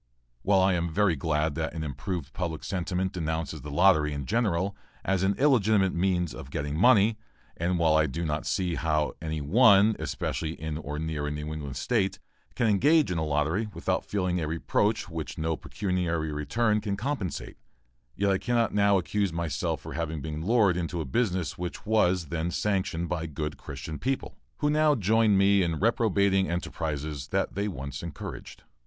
While 0.41 0.61
I 0.61 0.73
am 0.73 0.89
very 0.89 1.15
glad 1.15 1.53
that 1.53 1.75
an 1.75 1.83
improved 1.83 2.33
public 2.33 2.63
sentiment 2.63 3.13
denounces 3.13 3.61
the 3.61 3.69
lottery 3.69 4.13
in 4.13 4.25
general 4.25 4.75
as 5.05 5.21
an 5.21 5.35
illegitimate 5.35 5.93
means 5.93 6.33
of 6.33 6.49
getting 6.49 6.75
money, 6.75 7.19
and 7.55 7.77
while 7.77 7.95
I 7.95 8.07
do 8.07 8.25
not 8.25 8.47
see 8.47 8.73
how 8.73 9.13
any 9.21 9.41
one, 9.41 9.95
especially 9.99 10.59
in 10.59 10.79
or 10.79 10.97
near 10.97 11.27
a 11.27 11.31
New 11.31 11.53
England 11.53 11.75
State, 11.77 12.17
can 12.55 12.65
engage 12.65 13.11
in 13.11 13.19
a 13.19 13.23
lottery 13.23 13.67
without 13.75 14.03
feeling 14.03 14.41
a 14.41 14.47
reproach 14.47 15.07
which 15.07 15.37
no 15.37 15.55
pecuniary 15.55 16.31
return 16.31 16.81
can 16.81 16.97
compensate; 16.97 17.57
yet 18.15 18.31
I 18.31 18.39
cannot 18.39 18.73
now 18.73 18.97
accuse 18.97 19.31
myself 19.31 19.81
for 19.81 19.93
having 19.93 20.19
been 20.19 20.43
lured 20.43 20.77
into 20.77 20.99
a 20.99 21.05
business 21.05 21.59
which 21.59 21.85
was 21.85 22.29
then 22.29 22.49
sanctioned 22.49 23.07
by 23.07 23.27
good 23.27 23.55
Christian 23.57 23.99
people, 23.99 24.35
who 24.57 24.71
now 24.71 24.95
join 24.95 25.33
with 25.33 25.37
me 25.41 25.61
in 25.61 25.75
reprobating 25.79 26.49
enterprises 26.49 27.27
they 27.51 27.67
once 27.67 28.01
encouraged. 28.01 28.63